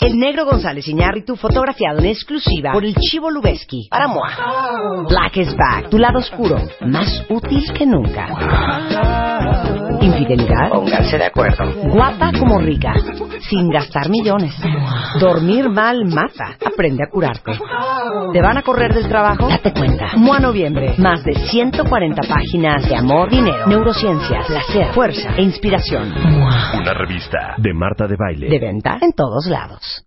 El 0.00 0.18
negro 0.18 0.44
González 0.44 0.86
Iñárritu 0.88 1.36
fotografiado 1.36 2.00
en 2.00 2.06
exclusiva 2.06 2.72
por 2.72 2.84
el 2.84 2.94
Chivo 2.96 3.30
Lubeski 3.30 3.88
para 3.90 4.06
Moa. 4.08 5.04
Black 5.08 5.38
is 5.38 5.56
back, 5.56 5.88
tu 5.88 5.98
lado 5.98 6.18
oscuro, 6.18 6.60
más 6.82 7.24
útil 7.30 7.72
que 7.72 7.86
nunca. 7.86 8.26
Infidelidad. 10.16 10.70
Pónganse 10.70 11.18
de 11.18 11.24
acuerdo. 11.26 11.72
Guapa 11.90 12.32
como 12.38 12.58
rica, 12.58 12.92
sin 13.48 13.68
gastar 13.68 14.08
millones. 14.08 14.54
Dormir 15.20 15.68
mal 15.68 16.04
mata. 16.06 16.56
Aprende 16.64 17.02
a 17.04 17.10
curarte. 17.10 17.52
¿Te 18.32 18.40
van 18.40 18.56
a 18.56 18.62
correr 18.62 18.94
del 18.94 19.08
trabajo? 19.08 19.48
Date 19.48 19.72
cuenta. 19.72 20.16
Mua 20.16 20.38
Noviembre. 20.40 20.94
Más 20.98 21.22
de 21.24 21.34
140 21.34 22.22
páginas 22.28 22.88
de 22.88 22.96
amor, 22.96 23.28
dinero, 23.30 23.66
neurociencia, 23.66 24.40
placer, 24.46 24.92
fuerza 24.94 25.34
e 25.36 25.42
inspiración. 25.42 26.12
Una 26.16 26.94
revista 26.94 27.54
de 27.58 27.74
Marta 27.74 28.06
de 28.06 28.16
Baile. 28.16 28.48
De 28.48 28.58
venta 28.58 28.98
en 29.00 29.12
todos 29.12 29.46
lados. 29.46 30.04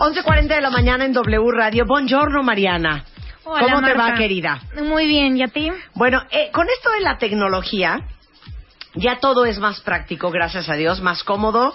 11.40 0.00 0.46
de 0.48 0.60
la 0.60 0.70
mañana 0.70 1.04
en 1.04 1.12
W 1.12 1.50
Radio. 1.52 1.84
Buongiorno, 1.86 2.42
Mariana. 2.42 3.04
Hola, 3.44 3.60
¿Cómo 3.60 3.76
te 3.86 3.94
Marta. 3.94 4.12
va, 4.12 4.18
querida? 4.18 4.58
Muy 4.86 5.06
bien, 5.06 5.36
¿y 5.36 5.42
a 5.42 5.48
ti? 5.48 5.70
Bueno, 5.94 6.20
eh, 6.30 6.50
con 6.52 6.66
esto 6.68 6.90
de 6.92 7.00
la 7.00 7.16
tecnología, 7.18 7.98
ya 8.94 9.18
todo 9.20 9.44
es 9.44 9.58
más 9.58 9.80
práctico, 9.80 10.30
gracias 10.30 10.68
a 10.68 10.74
Dios, 10.74 11.00
más 11.00 11.22
cómodo. 11.22 11.74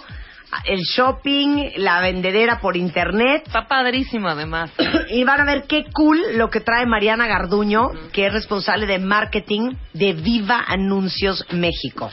El 0.64 0.80
shopping, 0.80 1.72
la 1.76 2.00
vendedera 2.00 2.60
por 2.60 2.76
internet. 2.76 3.42
Está 3.46 3.66
padrísimo, 3.66 4.28
además. 4.28 4.70
Y 5.08 5.24
van 5.24 5.40
a 5.40 5.44
ver 5.44 5.64
qué 5.66 5.86
cool 5.92 6.20
lo 6.34 6.48
que 6.48 6.60
trae 6.60 6.86
Mariana 6.86 7.26
Garduño, 7.26 7.90
que 8.12 8.26
es 8.26 8.32
responsable 8.32 8.86
de 8.86 9.00
marketing 9.00 9.74
de 9.92 10.12
Viva 10.12 10.64
Anuncios 10.66 11.44
México. 11.50 12.08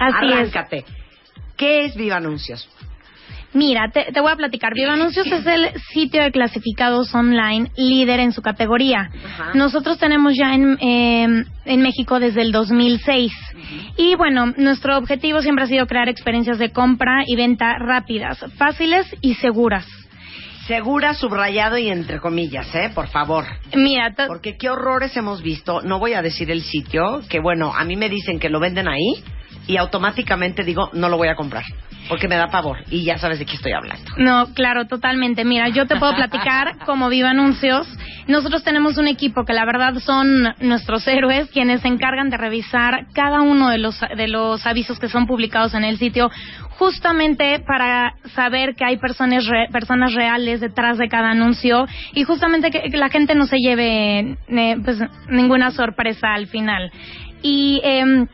Así 0.00 0.32
Arráncate. 0.32 0.84
¿Qué 1.56 1.84
es 1.84 1.94
Viva 1.94 2.16
Anuncios? 2.16 2.68
Mira, 3.54 3.90
te, 3.90 4.12
te 4.12 4.20
voy 4.20 4.30
a 4.30 4.36
platicar. 4.36 4.74
Viva 4.74 4.92
Anuncios 4.92 5.26
es 5.26 5.46
el 5.46 5.70
sitio 5.92 6.22
de 6.22 6.30
clasificados 6.30 7.14
online 7.14 7.70
líder 7.76 8.20
en 8.20 8.32
su 8.32 8.42
categoría. 8.42 9.10
Ajá. 9.24 9.52
Nosotros 9.54 9.98
tenemos 9.98 10.34
ya 10.36 10.54
en, 10.54 10.78
eh, 10.80 11.44
en 11.64 11.82
México 11.82 12.20
desde 12.20 12.42
el 12.42 12.52
2006. 12.52 13.32
Y 13.96 14.14
bueno, 14.16 14.52
nuestro 14.56 14.96
objetivo 14.98 15.40
siempre 15.40 15.64
ha 15.64 15.68
sido 15.68 15.86
crear 15.86 16.08
experiencias 16.08 16.58
de 16.58 16.70
compra 16.70 17.22
y 17.26 17.36
venta 17.36 17.78
rápidas, 17.78 18.38
fáciles 18.56 19.06
y 19.22 19.34
seguras. 19.34 19.86
Segura, 20.66 21.14
subrayado 21.14 21.78
y 21.78 21.88
entre 21.88 22.20
comillas, 22.20 22.74
¿eh? 22.74 22.90
Por 22.94 23.08
favor. 23.08 23.46
Mira, 23.74 24.14
Porque 24.26 24.58
qué 24.58 24.68
horrores 24.68 25.16
hemos 25.16 25.40
visto. 25.40 25.80
No 25.80 25.98
voy 25.98 26.12
a 26.12 26.20
decir 26.20 26.50
el 26.50 26.60
sitio, 26.60 27.22
que 27.30 27.40
bueno, 27.40 27.72
a 27.74 27.84
mí 27.84 27.96
me 27.96 28.10
dicen 28.10 28.38
que 28.38 28.50
lo 28.50 28.60
venden 28.60 28.86
ahí 28.86 29.24
y 29.66 29.78
automáticamente 29.78 30.64
digo, 30.64 30.90
no 30.92 31.08
lo 31.08 31.16
voy 31.16 31.28
a 31.28 31.36
comprar. 31.36 31.64
Porque 32.08 32.28
me 32.28 32.36
da 32.36 32.48
pavor. 32.48 32.78
Y 32.90 33.04
ya 33.04 33.18
sabes 33.18 33.38
de 33.38 33.44
qué 33.46 33.54
estoy 33.56 33.72
hablando. 33.72 34.10
No, 34.16 34.46
claro, 34.54 34.86
totalmente. 34.86 35.44
Mira, 35.44 35.68
yo 35.68 35.86
te 35.86 35.96
puedo 35.96 36.14
platicar 36.14 36.78
como 36.86 37.08
Viva 37.08 37.30
Anuncios. 37.30 37.86
Nosotros 38.26 38.62
tenemos 38.62 38.98
un 38.98 39.08
equipo 39.08 39.44
que 39.44 39.54
la 39.54 39.64
verdad 39.64 39.94
son 40.00 40.54
nuestros 40.60 41.06
héroes 41.08 41.48
quienes 41.50 41.80
se 41.80 41.88
encargan 41.88 42.28
de 42.28 42.36
revisar 42.36 43.06
cada 43.14 43.40
uno 43.40 43.70
de 43.70 43.78
los 43.78 43.98
de 44.16 44.28
los 44.28 44.66
avisos 44.66 44.98
que 44.98 45.08
son 45.08 45.26
publicados 45.26 45.72
en 45.72 45.82
el 45.84 45.96
sitio 45.98 46.30
justamente 46.78 47.60
para 47.66 48.14
saber 48.34 48.74
que 48.74 48.84
hay 48.84 48.98
personas 48.98 49.46
re- 49.46 49.68
personas 49.72 50.14
reales 50.14 50.60
detrás 50.60 50.96
de 50.98 51.08
cada 51.08 51.30
anuncio 51.30 51.86
y 52.14 52.24
justamente 52.24 52.70
que, 52.70 52.88
la 52.96 53.08
gente 53.08 53.34
no 53.34 53.46
se 53.46 53.58
lleve 53.58 54.36
eh, 54.48 54.76
pues 54.84 54.98
ninguna 55.28 55.70
sorpresa 55.70 56.34
al 56.34 56.46
final. 56.46 56.90
Y 57.42 57.80
em, 57.84 58.26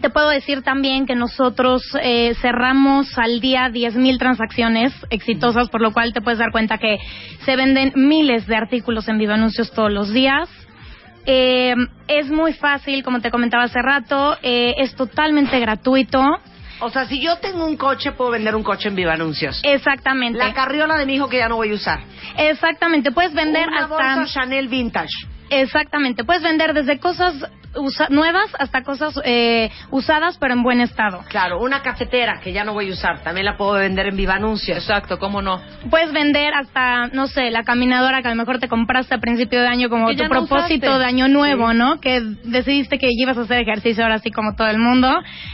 te 0.00 0.10
puedo 0.10 0.28
decir 0.28 0.62
también 0.62 1.06
que 1.06 1.16
nosotros 1.16 1.82
eh, 2.00 2.34
cerramos 2.40 3.18
al 3.18 3.40
día 3.40 3.68
10.000 3.68 4.18
transacciones 4.18 4.92
exitosas, 5.10 5.68
por 5.68 5.80
lo 5.80 5.92
cual 5.92 6.12
te 6.12 6.20
puedes 6.20 6.38
dar 6.38 6.52
cuenta 6.52 6.78
que 6.78 6.98
se 7.44 7.56
venden 7.56 7.92
miles 7.96 8.46
de 8.46 8.56
artículos 8.56 9.08
en 9.08 9.18
Viva 9.18 9.34
Anuncios 9.34 9.72
todos 9.72 9.90
los 9.90 10.12
días. 10.12 10.48
Eh, 11.26 11.74
es 12.06 12.30
muy 12.30 12.52
fácil, 12.52 13.02
como 13.02 13.20
te 13.20 13.30
comentaba 13.30 13.64
hace 13.64 13.82
rato, 13.82 14.38
eh, 14.42 14.74
es 14.78 14.94
totalmente 14.94 15.58
gratuito. 15.58 16.22
O 16.82 16.88
sea, 16.88 17.04
si 17.06 17.20
yo 17.20 17.36
tengo 17.38 17.66
un 17.66 17.76
coche, 17.76 18.12
puedo 18.12 18.30
vender 18.30 18.54
un 18.54 18.62
coche 18.62 18.88
en 18.88 18.94
Viva 18.94 19.12
Anuncios. 19.12 19.60
Exactamente. 19.64 20.38
La 20.38 20.54
carriola 20.54 20.96
de 20.96 21.04
mi 21.04 21.16
hijo 21.16 21.28
que 21.28 21.38
ya 21.38 21.48
no 21.48 21.56
voy 21.56 21.72
a 21.72 21.74
usar. 21.74 22.00
Exactamente. 22.38 23.10
Puedes 23.10 23.34
vender 23.34 23.68
Una 23.68 23.82
hasta. 23.84 24.16
bolsa 24.16 24.24
Chanel 24.32 24.68
Vintage. 24.68 25.10
Exactamente. 25.50 26.24
Puedes 26.24 26.42
vender 26.42 26.72
desde 26.72 26.98
cosas 26.98 27.34
usa- 27.76 28.08
nuevas 28.10 28.46
hasta 28.58 28.82
cosas 28.82 29.14
eh, 29.24 29.70
usadas, 29.90 30.36
pero 30.38 30.54
en 30.54 30.62
buen 30.62 30.80
estado. 30.80 31.20
Claro, 31.28 31.60
una 31.60 31.82
cafetera 31.82 32.40
que 32.42 32.52
ya 32.52 32.64
no 32.64 32.72
voy 32.72 32.90
a 32.90 32.92
usar. 32.92 33.22
También 33.22 33.44
la 33.46 33.56
puedo 33.56 33.72
vender 33.72 34.06
en 34.06 34.16
Viva 34.16 34.34
Anuncios. 34.34 34.78
Exacto, 34.78 35.18
¿cómo 35.18 35.42
no? 35.42 35.60
Puedes 35.90 36.12
vender 36.12 36.52
hasta, 36.54 37.08
no 37.08 37.26
sé, 37.26 37.50
la 37.50 37.62
caminadora 37.64 38.22
que 38.22 38.28
a 38.28 38.30
lo 38.30 38.36
mejor 38.36 38.58
te 38.58 38.68
compraste 38.68 39.14
a 39.14 39.18
principio 39.18 39.60
de 39.60 39.68
año 39.68 39.88
como 39.88 40.08
Que 40.08 40.16
tu 40.16 40.24
no 40.24 40.28
propósito 40.30 40.86
usaste. 40.86 40.98
de 40.98 41.04
año 41.04 41.28
nuevo, 41.28 41.72
¿no? 41.72 42.00
Que 42.00 42.20
decidiste 42.44 42.98
que 42.98 43.08
ibas 43.10 43.36
a 43.38 43.42
hacer 43.42 43.60
ejercicio 43.60 44.02
ahora 44.04 44.18
sí 44.18 44.30
como 44.30 44.54
todo 44.54 44.68
el 44.68 44.78
mundo, 44.78 45.08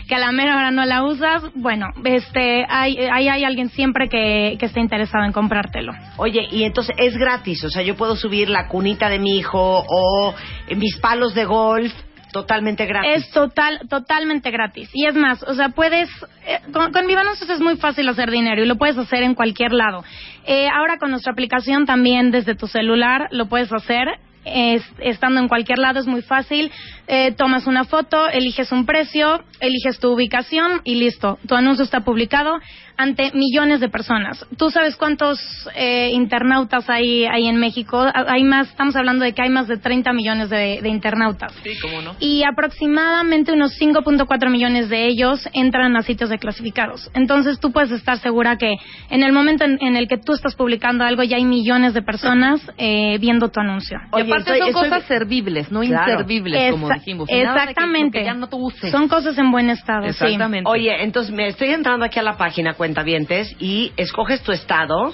que 0.09 0.15
a 0.15 0.19
la 0.19 0.33
mera 0.33 0.57
hora 0.57 0.71
no 0.71 0.85
la 0.85 1.03
usas. 1.05 1.43
Bueno, 1.55 1.87
este, 2.05 2.65
hay, 2.69 2.97
ahí 3.13 3.29
hay 3.29 3.45
alguien 3.45 3.69
siempre 3.71 4.09
que, 4.09 4.57
que 4.59 4.67
esté 4.67 4.81
interesado 4.81 5.25
en 5.25 5.33
comprártelo. 5.33 5.93
Oye, 6.17 6.47
y 6.51 6.65
entonces 6.65 6.95
es 6.99 7.17
gratis. 7.17 7.65
O 7.65 7.71
sea, 7.71 7.83
yo 7.83 7.97
puedo 7.97 8.17
subir 8.17 8.49
la 8.49 8.69
cunita 8.69 9.09
de 9.09 9.19
mi 9.19 9.37
hijo 9.37 9.85
o 9.89 10.35
mis 10.77 10.97
palos 10.99 11.35
de 11.35 11.45
golf 11.45 11.93
totalmente 12.33 12.87
gratis. 12.87 13.11
Es 13.15 13.31
total, 13.31 13.81
totalmente 13.89 14.51
gratis. 14.51 14.91
Y 14.93 15.07
es 15.07 15.15
más, 15.15 15.43
o 15.43 15.55
sea, 15.55 15.71
puedes, 15.71 16.09
eh, 16.47 16.61
con, 16.73 16.93
con 16.93 17.07
Viva 17.07 17.23
Anuncios 17.23 17.49
es 17.51 17.61
muy 17.61 17.77
fácil 17.77 18.09
hacer 18.09 18.31
dinero 18.31 18.63
y 18.63 18.67
lo 18.67 18.77
puedes 18.77 18.99
hacer 18.99 19.23
en 19.23 19.35
cualquier 19.35 19.73
lado. 19.73 20.05
Eh, 20.45 20.69
ahora 20.69 20.99
con 20.99 21.11
nuestra 21.11 21.33
aplicación 21.33 21.87
también 21.87 22.31
desde 22.31 22.55
tu 22.55 22.67
celular 22.67 23.29
lo 23.31 23.47
puedes 23.47 23.73
hacer. 23.73 24.09
es- 24.49 24.89
estando 25.01 25.41
en 25.41 25.49
cualquier 25.49 25.79
lado 25.79 25.99
es 25.99 26.07
muy 26.07 26.23
fácil. 26.23 26.71
Eh, 27.09 27.33
tomas 27.33 27.67
una 27.67 27.83
foto, 27.83 28.29
eliges 28.29 28.71
un 28.71 28.87
precio, 28.87 29.43
eliges 29.59 29.99
tu 29.99 30.13
ubicación 30.13 30.83
y 30.85 30.95
listo. 30.95 31.41
Tu 31.49 31.57
anuncio 31.57 31.83
está 31.85 32.03
publicado 32.03 32.61
ante 32.97 33.31
millones 33.35 33.81
de 33.81 33.89
personas. 33.89 34.45
¿Tú 34.57 34.71
sabes 34.71 34.97
cuántos 34.97 35.39
eh, 35.75 36.11
internautas 36.13 36.89
hay, 36.89 37.25
hay 37.27 37.47
en 37.47 37.57
México? 37.57 38.05
Hay 38.15 38.45
más, 38.45 38.69
estamos 38.69 38.97
hablando 38.97 39.25
de 39.25 39.33
que 39.33 39.43
hay 39.43 39.49
más 39.51 39.69
de 39.69 39.77
30 39.77 40.13
millones 40.13 40.51
de, 40.51 40.81
de 40.83 40.89
internautas 40.89 41.53
Sí, 41.63 41.71
¿cómo 41.81 42.01
no? 42.03 42.17
y 42.21 42.43
aproximadamente 42.45 43.53
unos 43.53 43.79
5.4 43.81 44.51
millones 44.51 44.89
de 44.89 45.07
ellos 45.07 45.49
entran 45.53 45.97
a 45.97 46.03
sitios 46.03 46.31
de 46.31 46.39
clasificados. 46.39 47.11
Entonces 47.15 47.59
tú 47.61 47.73
puedes 47.73 47.91
estar 47.91 48.19
segura 48.19 48.57
que 48.57 48.75
en 49.11 49.23
el 49.23 49.33
momento 49.33 49.65
en, 49.65 49.79
en 49.81 49.97
el 49.97 50.09
que 50.09 50.19
tú 50.19 50.33
estás 50.35 50.55
publicando 50.55 51.05
algo 51.05 51.23
ya 51.23 51.37
hay 51.37 51.45
millones 51.45 51.95
de 51.95 52.03
personas 52.03 52.61
eh, 52.79 53.19
viendo 53.19 53.49
tu 53.51 53.61
anuncio. 53.61 53.99
Y 54.17 54.21
aparte 54.23 54.59
son 54.59 54.73
cosas 54.73 55.05
servibles, 55.05 55.71
no 55.71 55.81
Claro. 55.81 56.13
inservibles, 56.13 56.73
como 56.73 56.89
dijimos. 56.91 57.29
Que- 57.29 57.43
exactamente. 57.43 58.19
que 58.19 58.25
ya 58.25 58.35
no 58.35 58.49
te 58.49 58.57
use. 58.57 58.91
Son 58.91 59.09
cosas 59.09 59.37
en 59.39 59.51
buen 59.51 59.71
estado, 59.71 60.03
sí. 60.05 60.09
Exactamente. 60.11 60.69
Oye, 60.71 61.03
entonces 61.03 61.33
me 61.33 61.49
estoy 61.49 61.69
entrando 61.69 62.05
aquí 62.05 62.19
a 62.19 62.23
la 62.23 62.37
página 62.37 62.75
Cuentavientes 62.87 63.53
y 63.59 63.93
escoges 63.97 64.43
tu 64.45 64.53
estado. 64.53 65.13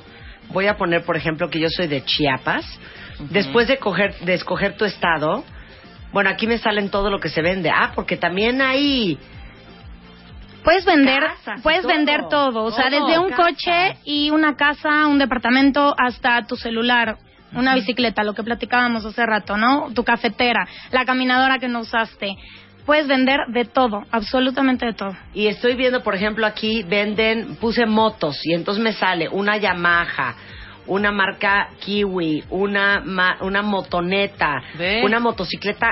Voy 0.50 0.66
a 0.66 0.77
poner, 0.77 1.06
por 1.06 1.16
ejemplo, 1.16 1.49
que 1.49 1.59
yo 1.59 1.69
soy 1.71 1.87
de 1.87 2.05
Chiapas. 2.05 2.66
Después 3.31 3.66
de, 3.66 3.78
coger, 3.78 4.15
de 4.21 4.34
escoger 4.34 4.77
tu 4.77 4.84
estado, 4.84 5.43
bueno, 6.12 6.28
aquí 6.28 6.47
me 6.47 6.59
salen 6.59 6.91
todo 6.91 7.09
lo 7.09 7.19
que 7.19 7.31
se 7.31 7.41
vende. 7.41 7.71
Ah, 7.71 7.93
porque 7.94 8.19
también 8.19 8.60
hay... 8.60 9.19
Puedes 10.62 10.84
vender, 10.84 11.21
Casas 11.22 11.62
puedes 11.62 11.81
todo. 11.81 11.93
vender 11.93 12.21
todo, 12.28 12.65
o 12.65 12.71
sea, 12.72 12.91
Todo, 12.91 13.06
desde 13.06 13.19
un 13.19 13.31
casas. 13.31 13.47
coche 13.47 13.97
y 14.04 14.28
una 14.31 14.54
casa, 14.54 15.06
un 15.06 15.19
departamento, 15.19 15.94
hasta 15.99 16.43
tu 16.47 16.56
celular, 16.56 17.16
una 17.54 17.75
bicicleta, 17.75 18.22
lo 18.22 18.34
que 18.34 18.43
platicábamos 18.44 19.04
hace 19.06 19.25
rato, 19.25 19.56
¿no? 19.56 19.89
Tu 19.94 20.04
cafetera, 20.04 20.69
la 20.91 21.06
caminadora 21.06 21.59
que 21.59 21.69
no 21.69 21.81
usaste. 21.81 22.37
Puedes 22.87 23.06
vender 23.06 23.41
de 23.48 23.65
todo, 23.65 24.03
absolutamente 24.10 24.87
de 24.87 24.93
todo. 24.94 25.16
Y 25.34 25.47
estoy 25.47 25.76
viendo, 25.76 26.03
por 26.03 26.15
ejemplo, 26.15 26.47
aquí 26.47 26.82
venden, 26.82 27.56
puse 27.56 27.87
motos 27.87 28.41
y 28.44 28.54
entonces 28.54 28.82
me 28.82 28.93
sale 28.93 29.28
una 29.28 29.56
Yamaha, 29.56 30.34
una 30.89 31.12
marca 31.12 31.68
Kiwi, 31.80 32.45
una, 32.51 33.01
ma- 33.04 33.39
una 33.41 33.62
motoneta, 33.62 34.62
una 35.04 35.21
motocicleta 35.21 35.86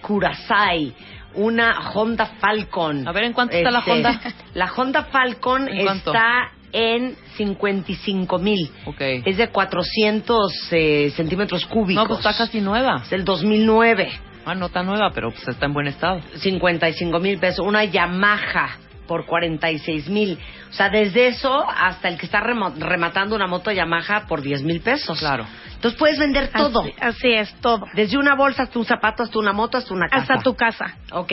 Kurasai, 0.00 0.92
una 1.34 1.90
Honda 1.94 2.26
Falcon. 2.40 3.06
A 3.08 3.12
ver, 3.12 3.24
¿en 3.24 3.32
cuánto 3.32 3.56
está 3.56 3.70
la 3.70 3.78
Este, 3.80 3.90
Honda? 3.92 4.20
La 4.54 4.70
Honda 4.72 5.04
Falcon 5.04 5.68
¿En 5.68 5.84
cuánto? 5.84 6.12
está 6.12 6.50
en 6.72 7.16
55 7.36 8.38
mil. 8.38 8.70
Ok. 8.86 9.00
Es 9.00 9.36
de 9.38 9.48
400 9.48 10.68
eh, 10.72 11.12
centímetros 11.16 11.64
cúbicos. 11.66 12.02
No, 12.02 12.06
pues 12.06 12.20
está 12.20 12.36
casi 12.36 12.60
nueva. 12.60 13.00
Es 13.02 13.10
del 13.10 13.24
2009. 13.24 14.10
Ah, 14.44 14.54
no 14.54 14.66
está 14.66 14.82
nueva, 14.82 15.10
pero 15.14 15.30
pues 15.30 15.46
está 15.46 15.66
en 15.66 15.72
buen 15.72 15.86
estado. 15.86 16.20
55 16.38 17.18
mil 17.20 17.38
pesos. 17.38 17.64
Una 17.66 17.84
Yamaha 17.84 18.76
por 19.06 19.26
46 19.26 20.08
mil. 20.08 20.38
O 20.70 20.72
sea, 20.72 20.88
desde 20.88 21.28
eso 21.28 21.64
hasta 21.68 22.08
el 22.08 22.18
que 22.18 22.26
está 22.26 22.40
remo- 22.40 22.72
rematando 22.78 23.36
una 23.36 23.46
moto 23.46 23.70
Yamaha 23.70 24.26
por 24.26 24.40
10 24.42 24.62
mil 24.62 24.80
pesos. 24.80 25.18
Claro. 25.18 25.46
Entonces 25.74 25.98
puedes 25.98 26.18
vender 26.18 26.48
todo. 26.50 26.80
Así, 26.82 26.94
así 27.00 27.32
es, 27.32 27.54
todo. 27.60 27.84
Desde 27.94 28.16
una 28.16 28.34
bolsa 28.34 28.62
hasta 28.64 28.78
un 28.78 28.84
zapato, 28.84 29.22
hasta 29.22 29.38
una 29.38 29.52
moto, 29.52 29.78
hasta 29.78 29.92
una 29.92 30.08
casa. 30.08 30.34
Hasta 30.34 30.42
tu 30.44 30.54
casa. 30.54 30.96
Ok, 31.12 31.32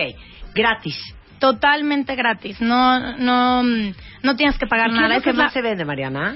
gratis. 0.54 0.98
Totalmente 1.40 2.16
gratis. 2.16 2.60
No, 2.60 3.16
no, 3.18 3.64
mm, 3.64 3.94
no 4.24 4.36
tienes 4.36 4.58
que 4.58 4.68
pagar 4.68 4.90
¿Y 4.90 4.94
qué 4.94 5.00
nada. 5.00 5.16
es 5.16 5.26
lo 5.26 5.32
que 5.32 5.38
más 5.38 5.54
se 5.54 5.62
vende, 5.62 5.86
Mariana? 5.86 6.36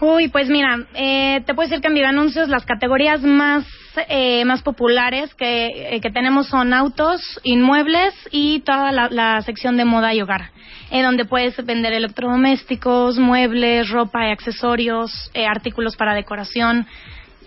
Uy, 0.00 0.28
pues 0.28 0.48
mira, 0.48 0.86
eh, 0.94 1.42
te 1.44 1.54
puedo 1.54 1.68
decir 1.68 1.82
que 1.82 1.88
en 1.88 1.94
Viva 1.94 2.08
Anuncios 2.08 2.48
las 2.48 2.64
categorías 2.64 3.22
más 3.22 3.66
eh, 4.08 4.44
más 4.44 4.62
populares 4.62 5.34
que, 5.34 5.96
eh, 5.96 6.00
que 6.00 6.10
tenemos 6.10 6.46
son 6.46 6.72
autos, 6.72 7.40
inmuebles 7.42 8.14
y 8.30 8.60
toda 8.60 8.92
la, 8.92 9.08
la 9.10 9.42
sección 9.42 9.76
de 9.76 9.84
moda 9.84 10.14
y 10.14 10.22
hogar, 10.22 10.52
donde 10.92 11.24
puedes 11.24 11.56
vender 11.66 11.92
electrodomésticos, 11.92 13.18
muebles, 13.18 13.90
ropa 13.90 14.28
y 14.28 14.30
accesorios, 14.30 15.30
eh, 15.34 15.44
artículos 15.44 15.96
para 15.96 16.14
decoración. 16.14 16.86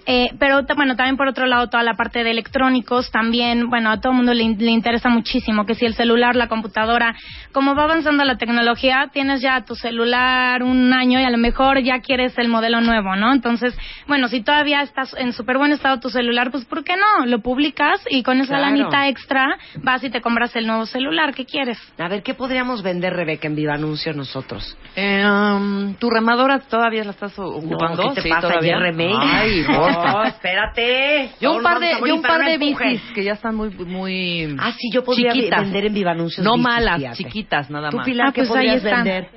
Eh, 0.06 0.30
pero 0.38 0.64
bueno, 0.76 0.96
también 0.96 1.16
por 1.18 1.28
otro 1.28 1.46
lado, 1.46 1.68
toda 1.70 1.82
la 1.84 1.94
parte 1.94 2.24
de 2.24 2.32
electrónicos 2.32 3.10
también, 3.12 3.70
bueno, 3.70 3.90
a 3.90 4.02
todo 4.02 4.12
el 4.12 4.18
mundo 4.18 4.34
le, 4.34 4.44
in- 4.44 4.58
le 4.60 4.72
interesa 4.72 5.08
muchísimo 5.10 5.66
que 5.66 5.76
si 5.76 5.86
el 5.86 5.94
celular, 5.96 6.36
la 6.36 6.48
computadora, 6.48 7.16
como 7.54 7.74
va 7.76 7.84
avanzando 7.84 8.24
la 8.26 8.38
tecnología, 8.38 9.10
tienes 9.14 9.42
ya 9.42 9.62
tu 9.66 9.76
celular 9.76 10.62
un 10.64 10.92
año 10.94 11.20
y 11.20 11.24
a 11.24 11.30
lo 11.30 11.38
mejor 11.38 11.80
ya 11.82 12.00
quieres 12.00 12.38
el 12.38 12.50
modelo 12.50 12.82
nuevo, 12.82 13.16
¿no? 13.16 13.32
Entonces, 13.32 13.78
bueno, 14.08 14.28
si 14.28 14.42
todavía 14.42 14.82
estás 14.82 15.16
en 15.18 15.32
súper 15.34 15.58
buen 15.58 15.72
estado 15.72 16.00
tu 16.00 16.10
celular, 16.10 16.52
pues 16.52 16.66
¿por 16.66 16.84
qué 16.84 16.96
no? 16.98 17.26
Lo 17.26 17.40
publicas 17.40 18.02
y 18.10 18.24
con 18.24 18.40
esa 18.42 18.58
Claro. 18.58 18.66
lanita 18.76 19.08
extra 19.08 19.58
vas 19.84 20.04
y 20.04 20.10
te 20.10 20.22
compras 20.22 20.56
el 20.56 20.68
nuevo 20.68 20.86
celular 20.86 21.34
que 21.34 21.46
quieres. 21.46 21.78
A 21.98 22.08
ver, 22.08 22.24
¿qué 22.24 22.34
podríamos 22.34 22.84
vender, 22.84 23.14
Rebeca, 23.14 23.48
en 23.48 23.56
Viva 23.56 23.74
Anuncio 23.76 24.14
nosotros? 24.14 24.78
Eh, 24.96 25.24
um, 25.26 25.94
¿Tu 25.96 26.10
remadora 26.10 26.60
todavía 26.60 27.04
la 27.04 27.12
estás 27.12 27.38
ocupando? 27.40 28.10
¿qué 28.10 28.16
te 28.16 28.22
Sí, 28.24 28.30
pasa? 28.30 28.48
todavía. 28.50 28.74
¿Ya 28.74 28.80
remake? 28.80 29.18
Ay, 29.22 29.64
no, 29.94 30.24
espérate. 30.26 31.32
Yo 31.40 31.54
un 31.54 31.64
par 31.64 31.80
de, 31.80 31.92
yo 32.06 32.16
un 32.16 32.22
par 32.22 32.46
de 32.46 32.58
bicis 32.58 33.02
que 33.14 33.24
ya 33.24 33.34
están 33.34 33.56
muy, 33.56 33.70
muy 33.70 34.56
Ah, 34.60 34.72
sí, 34.78 34.90
yo 34.92 35.04
podría 35.04 35.32
chiquitas. 35.34 35.62
vender 35.62 35.86
en 35.86 35.94
Viva 35.94 36.12
Anuncios 36.12 36.44
No 36.46 36.54
bicis, 36.54 36.64
malas, 36.64 36.98
fíjate. 37.00 37.18
chiquitas, 37.18 37.70
nada 37.70 37.90
¿Tú, 37.90 37.98
más. 37.98 38.06
Pilar, 38.06 38.28
Ah, 38.30 38.32
qué 38.34 38.42
pues 38.42 38.50
ahí 38.52 38.56
podrías 38.80 38.84
vender? 38.84 39.30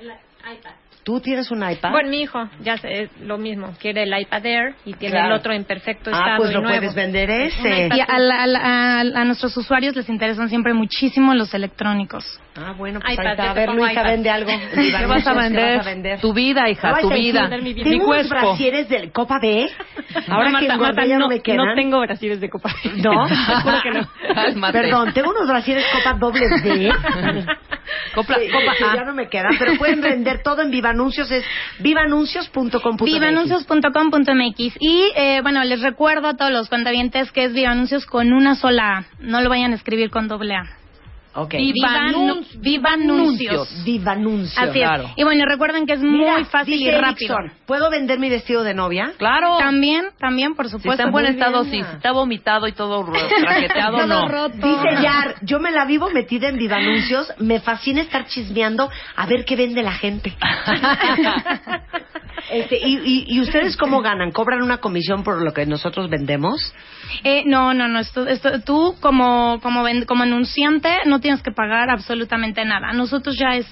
¿Tú 1.06 1.20
tienes 1.20 1.52
un 1.52 1.58
iPad? 1.58 1.92
Bueno, 1.92 2.08
mi 2.10 2.22
hijo 2.22 2.48
ya 2.62 2.76
sé, 2.78 3.02
es 3.04 3.10
lo 3.20 3.38
mismo. 3.38 3.72
Quiere 3.80 4.02
el 4.02 4.20
iPad 4.22 4.44
Air 4.44 4.74
y 4.84 4.92
tiene 4.94 5.12
Claro. 5.12 5.34
el 5.34 5.38
otro 5.38 5.52
en 5.52 5.62
perfecto 5.64 6.10
ah, 6.12 6.18
estado 6.18 6.36
pues 6.38 6.50
y 6.50 6.54
lo 6.54 6.62
nuevo. 6.62 6.76
puedes 6.78 6.94
vender 6.96 7.30
ese. 7.30 7.60
Un 7.62 7.86
iPad. 7.86 7.96
Y 7.96 8.00
a, 8.00 8.18
la- 8.18 8.42
a 8.42 8.46
la- 8.48 8.58
a- 8.58 9.00
a 9.20 9.24
nuestros 9.24 9.56
usuarios 9.56 9.94
les 9.94 10.08
interesan 10.08 10.48
siempre 10.48 10.74
muchísimo 10.74 11.32
los 11.34 11.54
electrónicos. 11.54 12.24
Ah, 12.56 12.74
bueno, 12.76 12.98
pues 12.98 13.12
iPad, 13.14 13.24
ahí 13.26 13.32
está. 13.34 13.50
A 13.50 13.54
ver, 13.54 13.68
Luisa, 13.72 13.92
iPad. 13.92 14.04
vende 14.04 14.30
algo. 14.30 14.50
¿Qué 14.74 14.90
vas 15.06 15.08
vas 15.08 15.26
a 15.28 15.34
vender? 15.34 16.20
Tu 16.20 16.34
vida, 16.34 16.68
hija, 16.68 16.90
No 16.90 16.98
tu 16.98 17.10
vida. 17.10 17.42
vender 17.42 17.62
mi 17.62 17.72
vida. 17.72 17.84
Tengo 17.88 18.06
unos 18.10 18.28
brasieres 18.28 18.88
del 18.88 19.12
Copa 19.12 19.38
B. 19.40 19.68
Ahora 20.28 20.50
No, 20.50 20.58
que 20.58 20.66
Marta, 20.66 20.76
Marta, 20.82 21.06
ya 21.06 21.14
no, 21.18 21.20
no, 21.20 21.28
me 21.28 21.40
quedan. 21.40 21.66
no 21.68 21.74
tengo 21.76 22.00
brasieres 22.00 22.40
de 22.40 22.50
copa. 22.50 22.70
¿No? 22.96 23.26
Te 23.28 23.34
juro 23.62 23.76
que 23.82 23.90
no. 23.92 24.72
Perdón, 24.72 25.12
tengo 25.12 25.30
unos 25.30 25.46
brasieres 25.46 25.84
Copa 25.92 26.18
doble 26.18 26.48
D. 26.64 26.90
Copla- 28.14 28.38
que- 28.38 28.50
copa 28.50 28.72
ya 28.96 29.04
no 29.04 29.14
me 29.14 29.28
quedan, 29.28 29.56
pero 29.58 29.76
pueden 29.76 30.00
vender 30.00 30.42
todo 30.42 30.62
en 30.62 30.70
Viva 30.70 30.90
Anuncios. 30.90 31.30
Es 31.30 31.44
vivaanuncios.com.mx. 31.80 33.04
Vivaanuncios.com.mx 33.04 34.76
y 34.80 35.12
eh, 35.16 35.40
bueno, 35.42 35.62
les 35.64 35.80
recuerdo 35.82 36.28
a 36.28 36.36
todos 36.36 36.50
los 36.50 36.68
cuentavientes 36.68 37.30
que 37.32 37.44
es 37.44 37.52
Viva 37.52 37.70
Anuncios 37.70 38.06
con 38.06 38.32
una 38.32 38.54
sola 38.54 38.98
A. 38.98 39.04
No 39.20 39.40
lo 39.40 39.48
vayan 39.48 39.72
a 39.72 39.76
escribir 39.76 40.10
con 40.10 40.28
doble 40.28 40.54
A. 40.54 40.62
Ok. 41.36 41.52
Viva, 41.54 41.88
Anu- 42.08 42.44
Viva 42.56 42.90
Anuncios. 42.94 43.84
Viva 43.84 44.12
Anuncios. 44.12 44.58
Así 44.58 44.80
es. 44.80 44.84
claro. 44.86 45.10
Y 45.16 45.22
bueno, 45.24 45.44
recuerden 45.46 45.86
que 45.86 45.92
es 45.92 46.00
Mira, 46.00 46.32
muy 46.32 46.44
fácil 46.46 46.74
y 46.80 46.90
rápido. 46.90 47.36
Erickson, 47.38 47.58
¿Puedo 47.66 47.90
vender 47.90 48.18
mi 48.18 48.28
vestido 48.30 48.62
de 48.64 48.74
novia? 48.74 49.12
Claro. 49.18 49.58
También, 49.58 50.06
también, 50.18 50.54
por 50.54 50.66
Si 50.66 50.72
supuesto. 50.72 50.92
está 50.92 51.04
en 51.04 51.12
buen 51.12 51.26
estado, 51.26 51.62
bien. 51.64 51.84
sí. 51.84 51.90
Si 51.90 51.96
está 51.96 52.12
vomitado 52.12 52.66
y 52.66 52.72
todo 52.72 53.04
Todo 53.90 54.06
no. 54.06 54.28
roto. 54.28 54.56
Dice 54.56 55.02
Yar, 55.02 55.34
yo 55.42 55.60
me 55.60 55.70
la 55.70 55.84
vivo 55.84 56.10
metida 56.10 56.48
en 56.48 56.56
Viva 56.58 56.76
Anuncios, 56.76 57.32
me 57.38 57.60
fascina 57.60 58.00
estar 58.00 58.26
chismeando 58.26 58.88
a 59.16 59.26
ver 59.26 59.44
qué 59.44 59.56
vende 59.56 59.82
la 59.82 59.92
gente. 59.92 60.34
Este, 62.48 62.78
y, 62.78 62.98
y, 63.04 63.24
¿Y 63.28 63.40
ustedes 63.40 63.76
cómo 63.76 64.02
ganan? 64.02 64.30
¿Cobran 64.30 64.62
una 64.62 64.78
comisión 64.78 65.24
por 65.24 65.42
lo 65.42 65.52
que 65.52 65.66
nosotros 65.66 66.08
vendemos? 66.08 66.72
Eh, 67.24 67.42
no, 67.44 67.74
no, 67.74 67.88
no. 67.88 67.98
Esto, 67.98 68.26
esto, 68.28 68.60
tú 68.60 68.94
como 69.00 69.58
como 69.60 69.82
ven- 69.82 70.04
como 70.04 70.22
anunciante 70.22 70.90
no 71.06 71.18
tienes 71.26 71.42
que 71.42 71.50
pagar 71.50 71.90
absolutamente 71.90 72.64
nada. 72.64 72.92
Nosotros 72.92 73.36
ya 73.36 73.56
es 73.56 73.66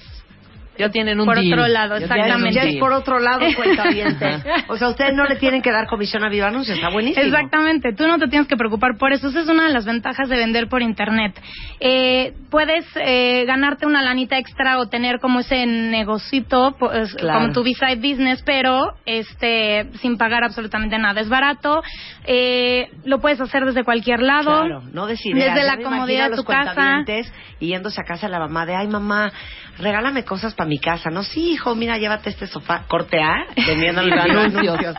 Ya 0.77 0.89
tienen 0.89 1.19
un 1.19 1.25
por 1.25 1.35
deal. 1.39 1.53
otro 1.53 1.67
lado, 1.67 1.97
Ya 1.97 2.05
exactamente. 2.05 2.53
Ya 2.53 2.63
es 2.63 2.75
por 2.77 2.91
otro 2.93 3.19
lado, 3.19 3.45
cuentaviente. 3.55 4.43
O 4.67 4.77
sea, 4.77 4.89
ustedes 4.89 5.13
no 5.13 5.25
le 5.25 5.35
tienen 5.37 5.61
que 5.61 5.71
dar 5.71 5.87
comisión 5.87 6.23
a 6.23 6.29
Viva 6.29 6.47
Anuncios, 6.47 6.77
está 6.77 6.89
buenísimo. 6.89 7.25
Exactamente, 7.25 7.93
tú 7.93 8.07
no 8.07 8.17
te 8.19 8.27
tienes 8.27 8.47
que 8.47 8.57
preocupar 8.57 8.97
por 8.97 9.13
eso. 9.13 9.29
Esa 9.29 9.41
es 9.41 9.47
una 9.47 9.67
de 9.67 9.73
las 9.73 9.85
ventajas 9.85 10.27
de 10.29 10.37
vender 10.37 10.67
por 10.67 10.81
internet. 10.81 11.39
Eh, 11.79 12.33
puedes 12.49 12.85
eh, 12.95 13.45
ganarte 13.45 13.85
una 13.85 14.01
lanita 14.01 14.37
extra 14.37 14.79
o 14.79 14.87
tener 14.87 15.19
como 15.19 15.39
ese 15.41 15.65
negocito, 15.65 16.75
pues, 16.79 17.13
Claro. 17.15 17.39
como 17.39 17.53
tu 17.53 17.63
B-side 17.63 17.95
business, 17.97 18.41
pero 18.45 18.93
este 19.05 19.89
sin 20.01 20.17
pagar 20.17 20.43
absolutamente 20.43 20.97
nada. 20.97 21.21
Es 21.21 21.29
barato, 21.29 21.81
eh, 22.25 22.89
lo 23.05 23.19
puedes 23.19 23.39
hacer 23.41 23.63
desde 23.65 23.83
cualquier 23.83 24.21
lado. 24.21 24.61
Claro, 24.61 24.81
no 24.91 25.07
decir 25.07 25.33
Desde 25.35 25.63
la 25.63 25.77
comodidad 25.77 26.29
de 26.29 26.35
tu 26.37 26.43
casa. 26.43 26.73
cuentavientes 26.73 27.31
Y 27.59 27.67
yéndose 27.67 28.01
a 28.01 28.03
casa 28.03 28.27
la 28.27 28.39
mamá 28.39 28.65
de, 28.65 28.75
ay 28.75 28.87
mamá, 28.87 29.31
regálame 29.79 30.23
cosas 30.23 30.53
para 30.53 30.67
mi 30.67 30.79
casa. 30.79 31.09
No, 31.09 31.23
sí, 31.23 31.51
hijo, 31.51 31.75
mira, 31.75 31.97
llévate 31.97 32.29
este 32.29 32.47
sofá. 32.47 32.83
Corte 32.87 33.21
A, 33.21 33.45
vendiendo 33.67 34.01
Viva 34.03 34.23
Anuncios. 34.23 34.95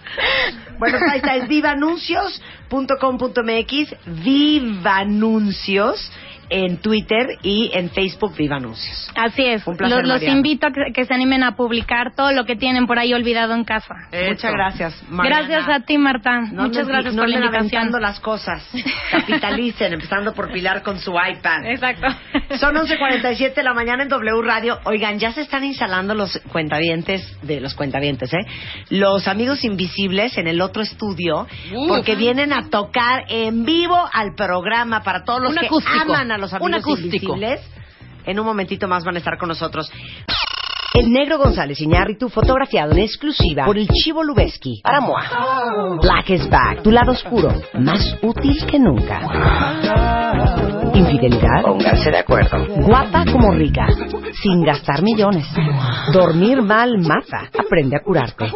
Bueno, 0.79 0.99
pues 0.99 1.11
ahí 1.11 1.19
está, 1.19 1.37
es 1.37 1.49
vivaanuncios.com.mx, 1.49 3.97
Viva 4.23 4.99
Anuncios 4.99 6.13
en 6.51 6.79
Twitter 6.79 7.27
y 7.43 7.71
en 7.75 7.91
Facebook 7.91 8.35
Viva 8.37 8.57
Anuncios. 8.57 9.11
Así 9.15 9.45
es. 9.45 9.67
Un 9.67 9.77
placer, 9.77 10.05
los, 10.05 10.21
los 10.21 10.23
invito 10.23 10.67
a 10.67 10.71
que, 10.71 10.93
que 10.93 11.05
se 11.05 11.15
animen 11.15 11.43
a 11.43 11.57
publicar 11.57 12.15
todo 12.15 12.33
lo 12.33 12.45
que 12.45 12.57
tienen 12.57 12.87
por 12.87 12.99
ahí 12.99 13.13
olvidado 13.15 13.55
en 13.55 13.65
casa. 13.65 13.95
Eso. 14.13 14.31
Muchas 14.31 14.53
gracias, 14.53 15.03
Mariana. 15.09 15.47
Gracias 15.49 15.69
a 15.77 15.81
ti, 15.85 15.99
Marta. 15.99 16.41
No 16.53 16.65
Muchas 16.65 16.87
gracias 16.89 17.15
no 17.15 17.23
por 17.23 17.29
la 17.29 17.37
invitación. 17.37 17.91
las 18.01 18.21
cosas. 18.21 18.69
Capitalicen, 19.11 19.93
empezando 19.95 20.33
por 20.35 20.53
Pilar 20.53 20.83
con 20.83 20.99
su 20.99 21.13
iPad. 21.13 21.65
Exacto. 21.67 22.07
Son 22.59 22.75
11.47 22.75 23.55
de 23.55 23.63
la 23.63 23.75
mañana 23.75 24.03
en 24.03 24.09
W 24.09 24.43
Radio. 24.43 24.79
Oigan, 24.85 25.19
ya 25.19 25.33
se 25.33 25.41
están 25.43 25.65
instalando 25.65 26.15
los 26.15 26.39
cuentavientes, 26.53 27.23
de 27.43 27.61
los 27.61 27.75
cuentavientes, 27.75 28.33
¿eh? 28.33 28.47
Los 28.91 29.29
amigos 29.29 29.65
invisibles 29.65 30.37
en 30.39 30.47
el 30.47 30.61
otro 30.61 30.83
estudio, 30.83 31.47
Uf. 31.75 31.89
porque 31.89 32.15
vienen 32.17 32.53
a 32.53 32.69
tocar 32.71 33.25
en 33.29 33.65
vivo 33.65 33.99
al 34.13 34.35
programa 34.37 35.03
para 35.03 35.25
todos 35.25 35.41
los 35.43 35.51
Un 35.53 35.59
que 35.59 35.67
acústico. 35.67 35.99
aman 36.03 36.31
a 36.33 36.36
los 36.39 36.53
Un 36.53 36.57
amigos 36.75 36.83
acústico. 36.83 37.35
invisibles. 37.35 37.61
En 38.25 38.41
un 38.41 38.47
momentito 38.47 38.89
más 38.89 39.05
van 39.05 39.15
a 39.17 39.19
estar 39.19 39.39
con 39.39 39.49
nosotros. 39.49 39.91
El 40.95 41.13
negro 41.13 41.37
González 41.39 41.79
Iñárritu, 41.81 42.29
fotografiado 42.31 42.93
en 42.93 43.01
exclusiva 43.01 43.67
por 43.67 43.77
el 43.77 43.87
Chivo 43.89 44.25
Lubeski 44.25 44.81
para 44.83 45.01
MOA. 45.01 45.99
Black 46.01 46.31
is 46.31 46.49
back, 46.49 46.83
tu 46.83 46.91
lado 46.91 47.13
oscuro, 47.13 47.53
más 47.75 48.17
útil 48.23 48.65
que 48.67 48.79
nunca. 48.79 49.21
Infidelidad. 50.95 51.63
Pónganse 51.63 52.11
de 52.11 52.19
acuerdo. 52.19 52.67
Guapa 52.87 53.25
como 53.31 53.53
rica, 53.53 53.87
sin 54.43 54.63
gastar 54.65 55.03
millones. 55.03 55.47
Dormir 56.13 56.63
mal 56.63 56.99
mata. 56.99 57.51
Aprende 57.59 57.97
a 57.97 58.01
curarte. 58.03 58.51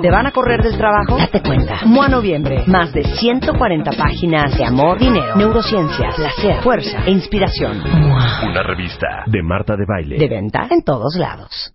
¿Te 0.00 0.10
van 0.10 0.26
a 0.26 0.32
correr 0.32 0.62
del 0.62 0.76
trabajo? 0.76 1.16
Date 1.16 1.42
cuenta. 1.42 1.80
MOA 1.84 2.08
Noviembre. 2.08 2.64
Más 2.66 2.92
de 2.92 3.04
140 3.04 3.90
páginas 3.92 4.56
de 4.56 4.64
amor, 4.64 4.98
dinero, 4.98 5.36
neurociencias, 5.36 6.14
placer, 6.14 6.62
fuerza 6.62 7.04
e 7.06 7.10
inspiración. 7.10 7.78
MOA. 7.78 8.50
Una 8.50 8.62
revista 8.62 9.24
de 9.26 9.42
Marta 9.42 9.76
de 9.76 9.84
Baile. 9.86 10.18
De 10.18 10.28
venta 10.28 10.66
en 10.70 10.82
todos 10.82 11.16
lados. 11.16 11.74